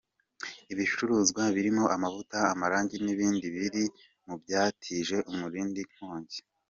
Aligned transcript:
Ibicuruzwa 0.73 1.41
birimo 1.55 1.83
amavuta, 1.95 2.37
amarangi 2.53 2.95
n’ibindi 3.05 3.45
biri 3.55 3.83
mu 4.25 4.35
byatije 4.41 5.15
umurindi 5.31 5.79
inkongi. 5.85 6.39